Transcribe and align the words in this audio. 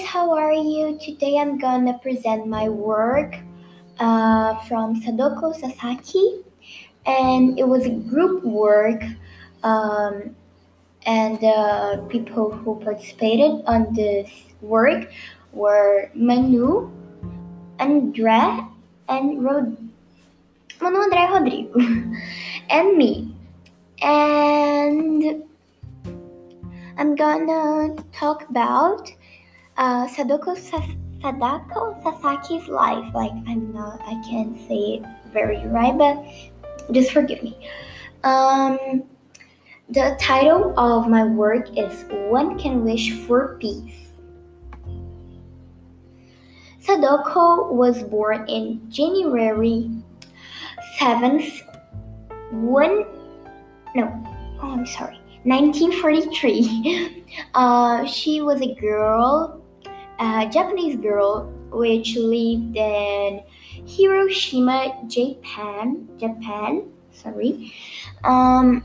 how 0.00 0.32
are 0.32 0.52
you? 0.52 0.98
Today 0.98 1.38
I'm 1.38 1.58
gonna 1.58 1.98
present 1.98 2.46
my 2.46 2.68
work 2.68 3.36
uh, 4.00 4.58
from 4.64 4.96
Sadako 5.02 5.52
Sasaki, 5.52 6.40
and 7.04 7.58
it 7.58 7.68
was 7.68 7.84
a 7.84 7.90
group 7.90 8.42
work. 8.42 9.02
Um, 9.62 10.34
and 11.04 11.38
the 11.40 12.06
people 12.08 12.50
who 12.50 12.80
participated 12.80 13.64
on 13.66 13.92
this 13.92 14.30
work 14.62 15.10
were 15.52 16.10
Manu, 16.14 16.90
André, 17.78 18.68
and 19.08 19.44
Rod- 19.44 19.76
Manu, 20.80 20.98
André, 20.98 21.30
Rodrigo, 21.30 21.78
and 22.70 22.96
me. 22.96 23.36
And 24.00 25.44
I'm 26.96 27.14
gonna 27.14 27.94
talk 28.12 28.48
about 28.48 29.12
uh, 29.76 30.06
Sadako 30.08 30.54
Sadako 30.54 31.96
Sasaki's 32.02 32.68
life. 32.68 33.14
Like 33.14 33.32
I'm 33.46 33.72
not, 33.72 34.00
I 34.02 34.20
can't 34.28 34.56
say 34.68 35.00
it 35.00 35.02
very 35.32 35.66
right, 35.66 35.96
but 35.96 36.24
just 36.92 37.12
forgive 37.12 37.42
me. 37.42 37.56
Um, 38.24 39.04
the 39.88 40.16
title 40.20 40.78
of 40.78 41.08
my 41.08 41.24
work 41.24 41.76
is 41.76 42.04
One 42.30 42.58
Can 42.58 42.84
Wish 42.84 43.12
for 43.26 43.58
Peace. 43.58 44.02
Sadako 46.80 47.72
was 47.72 48.02
born 48.02 48.48
in 48.48 48.90
January 48.90 49.90
7th, 50.98 51.62
one, 52.50 53.06
no, 53.94 54.10
oh, 54.60 54.72
I'm 54.72 54.86
sorry, 54.86 55.18
1943. 55.44 57.18
Uh, 57.54 58.04
she 58.04 58.42
was 58.42 58.60
a 58.60 58.74
girl, 58.74 59.61
a 60.18 60.48
Japanese 60.50 60.96
girl, 60.96 61.44
which 61.70 62.16
lived 62.16 62.76
in 62.76 63.42
Hiroshima, 63.86 65.02
Japan, 65.08 66.08
Japan, 66.18 66.88
sorry. 67.12 67.72
Um, 68.24 68.84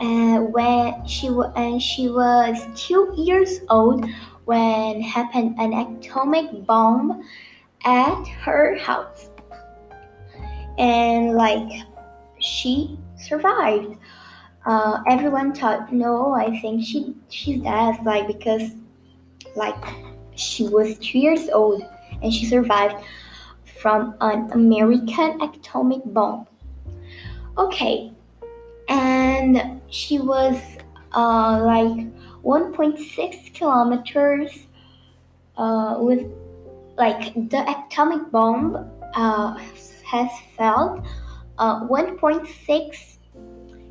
uh, 0.00 0.40
when 0.40 1.06
she 1.06 1.30
wa- 1.30 1.52
and 1.54 1.80
she 1.80 2.08
was 2.08 2.58
two 2.74 3.12
years 3.16 3.60
old 3.70 4.04
when 4.46 5.00
happened 5.00 5.54
an 5.58 5.72
atomic 5.72 6.66
bomb 6.66 7.22
at 7.84 8.26
her 8.26 8.76
house 8.78 9.30
and 10.78 11.34
like 11.34 11.82
she 12.40 12.98
survived 13.16 13.96
uh, 14.66 15.02
everyone 15.08 15.54
thought 15.54 15.92
no 15.92 16.32
i 16.32 16.50
think 16.60 16.82
she 16.84 17.14
she's 17.28 17.60
dead 17.62 17.96
like 18.04 18.26
because 18.26 18.72
like 19.54 19.76
she 20.34 20.68
was 20.68 20.98
two 20.98 21.18
years 21.18 21.48
old 21.50 21.82
and 22.22 22.32
she 22.32 22.46
survived 22.46 22.96
from 23.64 24.14
an 24.20 24.50
american 24.52 25.40
atomic 25.40 26.00
bomb. 26.06 26.46
Okay 27.58 28.12
and 28.88 29.80
she 29.88 30.18
was 30.18 30.60
uh, 31.14 31.60
like 31.64 31.96
1.6 32.42 33.54
kilometers 33.54 34.66
uh, 35.56 35.96
with 35.98 36.26
like 36.96 37.32
the 37.34 37.62
atomic 37.68 38.30
bomb 38.30 38.90
uh, 39.14 39.56
has 40.04 40.30
felt 40.56 41.04
uh, 41.58 41.86
1.6 41.86 43.16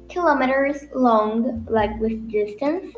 kilometers 0.10 0.84
long 0.94 1.66
like 1.70 1.98
with 2.00 2.30
distance 2.30 2.94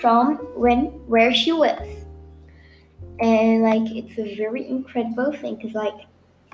from 0.00 0.36
when 0.56 0.84
where 1.06 1.34
she 1.34 1.52
was 1.52 2.06
and 3.22 3.62
like 3.62 3.88
it's 3.92 4.18
a 4.18 4.36
very 4.36 4.68
incredible 4.68 5.32
thing 5.32 5.54
because 5.54 5.74
like 5.74 6.06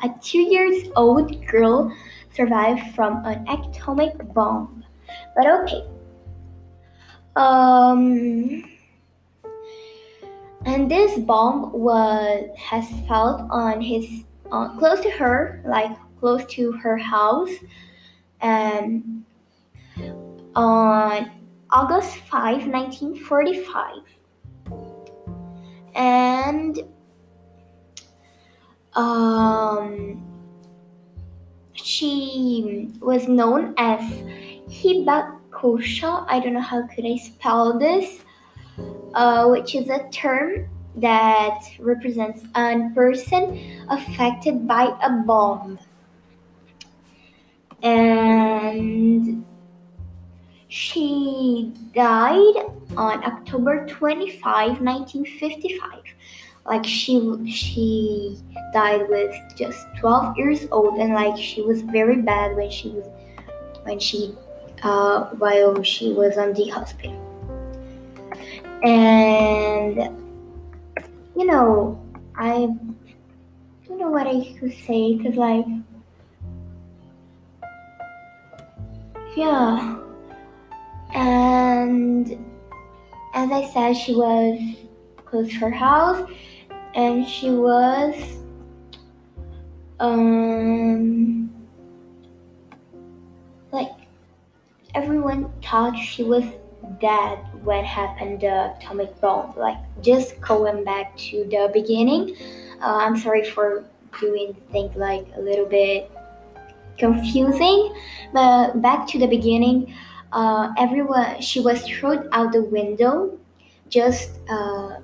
a 0.04 0.10
two 0.22 0.38
years 0.38 0.88
old 0.94 1.44
girl 1.46 1.90
survived 2.34 2.94
from 2.94 3.24
an 3.24 3.44
atomic 3.48 4.12
bomb. 4.34 4.84
But 5.34 5.46
okay. 5.46 5.82
Um 7.34 8.64
and 10.66 10.90
this 10.90 11.18
bomb 11.20 11.72
was 11.72 12.50
has 12.58 12.86
fell 13.08 13.48
on 13.50 13.80
his 13.80 14.24
uh, 14.52 14.76
close 14.78 15.00
to 15.00 15.10
her 15.10 15.62
like 15.66 15.96
close 16.20 16.44
to 16.52 16.72
her 16.72 16.98
house. 16.98 17.50
And 18.40 19.24
on 20.54 21.30
august 21.70 22.16
5 22.30 22.66
1945 22.66 24.02
and 25.98 26.27
um 28.94 30.22
she 31.74 32.90
was 33.00 33.28
known 33.28 33.74
as 33.78 34.00
Hibakusha. 34.68 36.24
I 36.28 36.40
don't 36.40 36.52
know 36.52 36.60
how 36.60 36.86
could 36.86 37.06
I 37.06 37.16
spell 37.16 37.78
this, 37.78 38.20
uh, 39.14 39.46
which 39.48 39.74
is 39.74 39.88
a 39.88 40.08
term 40.10 40.68
that 40.96 41.60
represents 41.78 42.42
a 42.54 42.90
person 42.94 43.86
affected 43.88 44.66
by 44.66 44.96
a 45.02 45.10
bomb. 45.24 45.78
And 47.82 49.44
she 50.68 51.72
died 51.94 52.56
on 52.98 53.24
October 53.24 53.86
25, 53.86 54.80
1955. 54.80 56.02
Like 56.66 56.84
she 56.84 57.16
she 57.46 58.36
died 58.74 59.08
with 59.08 59.34
just 59.56 59.86
12 60.00 60.36
years 60.36 60.66
old 60.70 60.98
and 60.98 61.14
like 61.14 61.38
she 61.38 61.62
was 61.62 61.80
very 61.80 62.20
bad 62.20 62.56
when 62.56 62.70
she 62.70 62.90
was 62.90 63.06
when 63.84 63.98
she 63.98 64.34
uh, 64.82 65.24
while 65.38 65.82
she 65.82 66.12
was 66.12 66.36
on 66.36 66.52
the 66.52 66.68
hospital 66.68 67.16
and 68.84 69.96
you 71.34 71.46
know 71.46 71.98
i 72.36 72.68
don't 73.88 73.98
know 73.98 74.10
what 74.10 74.26
i 74.26 74.56
could 74.60 74.72
say 74.86 75.16
because 75.16 75.34
like 75.36 75.64
yeah 79.36 79.96
and 81.14 82.47
as 83.38 83.52
i 83.52 83.64
said 83.72 83.92
she 83.92 84.14
was 84.14 84.58
close 85.24 85.48
to 85.48 85.58
her 85.58 85.70
house 85.70 86.28
and 86.96 87.24
she 87.24 87.50
was 87.50 88.14
um 90.00 91.48
like 93.70 93.92
everyone 94.96 95.48
thought 95.62 95.96
she 95.96 96.24
was 96.24 96.42
dead 97.00 97.38
when 97.62 97.84
happened 97.84 98.40
the 98.40 98.74
atomic 98.76 99.20
bomb 99.20 99.56
like 99.56 99.78
just 100.02 100.40
going 100.40 100.82
back 100.82 101.16
to 101.16 101.44
the 101.44 101.70
beginning. 101.72 102.34
Uh, 102.82 102.96
i'm 103.04 103.16
sorry 103.16 103.44
for 103.44 103.84
doing 104.18 104.56
things 104.72 104.96
like 104.96 105.26
a 105.36 105.40
little 105.40 105.66
bit 105.66 106.10
confusing 106.98 107.94
but 108.32 108.82
back 108.82 109.06
to 109.06 109.16
the 109.16 109.28
beginning 109.28 109.94
uh, 110.32 110.72
everyone 110.78 111.40
she 111.40 111.60
was 111.60 111.82
thrown 111.82 112.28
out 112.32 112.52
the 112.52 112.62
window 112.62 113.38
just 113.88 114.30
uh, 114.48 114.96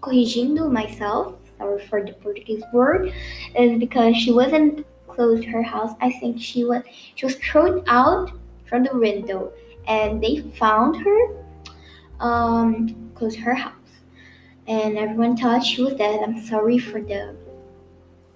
corrigindo 0.00 0.70
myself 0.70 1.34
sorry 1.56 1.80
for 1.86 2.04
the 2.04 2.12
portuguese 2.14 2.62
word 2.72 3.12
is 3.58 3.78
because 3.78 4.16
she 4.16 4.32
wasn't 4.32 4.84
close 5.08 5.40
to 5.40 5.48
her 5.48 5.62
house 5.62 5.92
i 6.00 6.10
think 6.20 6.40
she 6.40 6.64
was 6.64 6.82
she 7.14 7.24
was 7.24 7.36
thrown 7.36 7.82
out 7.86 8.30
from 8.66 8.82
the 8.82 8.96
window 8.98 9.52
and 9.86 10.22
they 10.22 10.40
found 10.58 10.96
her 10.96 11.44
um, 12.20 13.10
close 13.14 13.34
to 13.34 13.40
her 13.42 13.54
house. 13.54 13.72
And 14.66 14.96
everyone 14.96 15.36
thought 15.36 15.62
she 15.62 15.82
was 15.82 15.94
dead. 15.94 16.20
I'm 16.22 16.40
sorry 16.42 16.78
for 16.78 17.00
the 17.00 17.36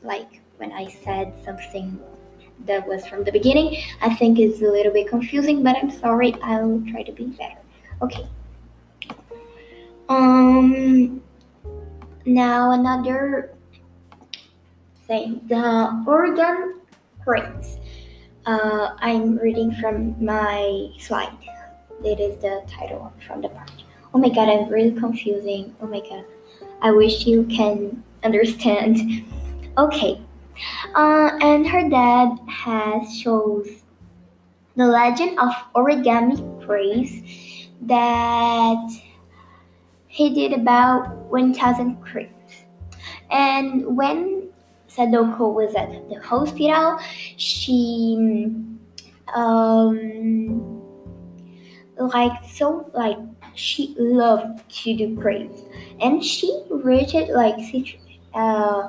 like 0.03 0.41
when 0.59 0.71
i 0.73 0.87
said 0.87 1.35
something 1.45 1.99
that 2.67 2.87
was 2.87 3.07
from 3.07 3.25
the 3.25 3.33
beginning 3.33 3.77
i 4.01 4.15
think 4.15 4.39
it's 4.39 4.61
a 4.61 4.71
little 4.71 4.93
bit 4.93 5.09
confusing 5.09 5.63
but 5.63 5.77
i'm 5.77 5.91
sorry 5.91 6.35
i'll 6.43 6.83
try 6.91 7.03
to 7.03 7.13
be 7.13 7.27
better 7.27 7.59
okay 8.03 8.27
um 10.09 11.23
now 12.27 12.73
another 12.73 13.55
thing 15.07 15.41
the 15.49 16.05
organ 16.07 16.81
prince 17.25 17.79
uh, 18.49 18.97
I'm 19.01 19.37
reading 19.37 19.73
from 19.73 20.17
my 20.25 20.89
slide. 20.99 21.37
That 22.03 22.19
is 22.19 22.41
the 22.41 22.63
title 22.67 23.13
from 23.27 23.43
the 23.43 23.51
part. 23.51 23.71
Oh 24.15 24.19
my 24.19 24.31
god, 24.31 24.49
I'm 24.49 24.71
really 24.71 24.99
confusing. 24.99 25.77
Oh 25.83 25.87
my 25.87 26.01
god. 26.01 26.25
I 26.81 26.91
wish 26.91 27.27
you 27.27 27.45
can 27.45 28.03
understand. 28.25 29.27
Okay. 29.77 30.23
Uh, 30.95 31.31
and 31.41 31.67
her 31.67 31.89
dad 31.89 32.39
has 32.49 33.17
shows 33.17 33.69
the 34.77 34.87
legend 34.87 35.39
of 35.39 35.53
origami 35.75 36.39
craze 36.65 37.23
that 37.83 38.89
he 40.07 40.35
did 40.35 40.53
about 40.53 41.17
1,000 41.31 42.01
creeps. 42.03 42.65
And 43.31 43.97
when 43.97 44.49
Sadako 44.87 45.51
was 45.51 45.75
at 45.75 45.91
the 46.09 46.21
hospital, 46.21 46.99
she 47.37 48.53
um 49.35 50.83
like 51.99 52.33
so 52.49 52.91
like 52.95 53.19
she 53.55 53.95
loved 53.99 54.69
to 54.71 54.97
do 54.97 55.17
crepes 55.21 55.63
and 56.01 56.25
she 56.25 56.63
reached 56.71 57.29
like 57.31 57.59
uh 58.35 58.89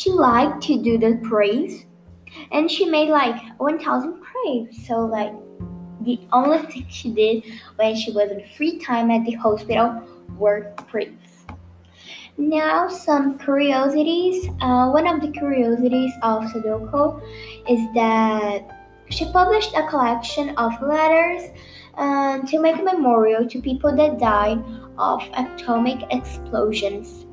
she 0.00 0.10
liked 0.10 0.62
to 0.62 0.82
do 0.82 0.96
the 0.96 1.16
crepes 1.28 1.84
and 2.52 2.70
she 2.70 2.86
made 2.86 3.10
like 3.10 3.40
1000 3.58 4.20
crepes 4.20 4.86
so 4.86 5.00
like 5.04 5.34
the 6.02 6.18
only 6.32 6.58
thing 6.70 6.86
she 6.88 7.10
did 7.12 7.44
when 7.76 7.94
she 7.94 8.10
was 8.12 8.30
in 8.30 8.42
free 8.56 8.78
time 8.78 9.10
at 9.10 9.24
the 9.26 9.32
hospital 9.32 10.02
were 10.38 10.72
crepes 10.88 11.30
now 12.40 12.88
some 12.88 13.38
curiosities. 13.38 14.48
Uh, 14.62 14.88
one 14.90 15.06
of 15.06 15.20
the 15.20 15.28
curiosities 15.28 16.10
of 16.22 16.44
sadoko 16.44 17.20
is 17.68 17.80
that 17.94 18.80
she 19.10 19.30
published 19.30 19.74
a 19.76 19.86
collection 19.88 20.56
of 20.56 20.72
letters 20.80 21.50
um, 21.96 22.46
to 22.46 22.58
make 22.58 22.78
a 22.78 22.82
memorial 22.82 23.46
to 23.46 23.60
people 23.60 23.94
that 23.94 24.18
died 24.18 24.64
of 24.96 25.22
atomic 25.34 26.02
explosions. 26.10 27.26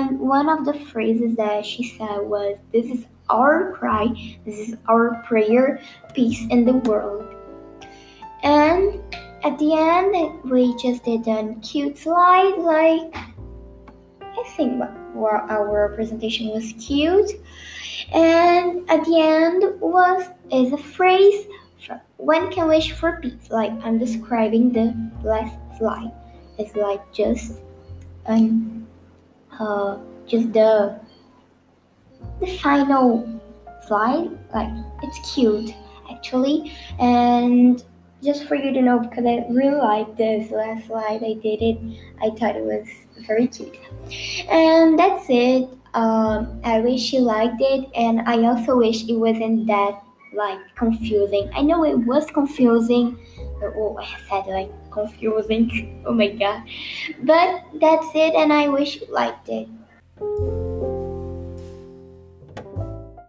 And 0.00 0.18
one 0.18 0.48
of 0.48 0.64
the 0.64 0.72
phrases 0.72 1.36
that 1.36 1.66
she 1.66 1.84
said 1.84 2.20
was, 2.22 2.56
This 2.72 2.86
is 2.86 3.04
our 3.28 3.72
cry, 3.72 4.06
this 4.46 4.58
is 4.68 4.76
our 4.88 5.22
prayer, 5.26 5.78
peace 6.14 6.40
in 6.48 6.64
the 6.64 6.72
world. 6.88 7.34
And 8.42 8.98
at 9.44 9.58
the 9.58 9.74
end, 9.74 10.50
we 10.50 10.74
just 10.78 11.04
did 11.04 11.28
a 11.28 11.54
cute 11.60 11.98
slide, 11.98 12.56
like, 12.56 13.14
I 14.22 14.42
think 14.56 14.80
our 14.80 15.92
presentation 15.94 16.48
was 16.48 16.72
cute. 16.80 17.32
And 18.14 18.88
at 18.88 19.04
the 19.04 19.20
end 19.20 19.80
was 19.82 20.24
is 20.50 20.72
a 20.72 20.78
phrase 20.78 21.46
one 22.16 22.50
can 22.50 22.68
wish 22.68 22.92
for 22.92 23.20
peace. 23.20 23.50
Like 23.50 23.72
I'm 23.84 23.98
describing 23.98 24.72
the 24.72 24.96
last 25.22 25.56
slide. 25.78 26.12
It's 26.58 26.74
like 26.74 27.12
just 27.12 27.60
um 28.24 28.79
uh 29.60 29.98
just 30.26 30.52
the 30.52 30.98
the 32.40 32.46
final 32.58 33.40
slide. 33.86 34.30
Like 34.54 34.68
it's 35.02 35.34
cute 35.34 35.74
actually 36.10 36.72
and 36.98 37.82
just 38.22 38.44
for 38.44 38.54
you 38.54 38.72
to 38.72 38.82
know 38.82 38.98
because 38.98 39.24
I 39.24 39.46
really 39.48 39.78
like 39.78 40.16
this 40.16 40.50
last 40.50 40.86
slide 40.86 41.22
I 41.22 41.34
did 41.34 41.62
it 41.62 41.78
I 42.20 42.30
thought 42.30 42.56
it 42.56 42.64
was 42.64 42.86
very 43.26 43.46
cute 43.46 43.78
and 44.50 44.98
that's 44.98 45.26
it 45.28 45.68
um, 45.94 46.60
I 46.62 46.80
wish 46.80 47.12
you 47.12 47.20
liked 47.20 47.60
it 47.60 47.88
and 47.94 48.20
I 48.20 48.44
also 48.44 48.76
wish 48.76 49.08
it 49.08 49.16
wasn't 49.16 49.66
that 49.68 50.02
like 50.32 50.58
confusing. 50.76 51.50
I 51.54 51.62
know 51.62 51.84
it 51.84 51.96
was 51.96 52.30
confusing. 52.30 53.18
Oh 53.62 53.98
I 53.98 54.06
said 54.28 54.46
like 54.46 54.70
confusing. 54.90 56.02
Oh 56.06 56.12
my 56.14 56.28
god. 56.28 56.62
But 57.22 57.64
that's 57.80 58.08
it 58.14 58.34
and 58.34 58.52
I 58.52 58.68
wish 58.68 59.00
you 59.00 59.06
liked 59.10 59.48
it 59.48 59.68